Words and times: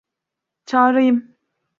Çağırayım. 0.65 1.35